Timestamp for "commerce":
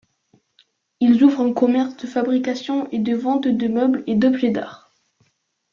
1.53-1.95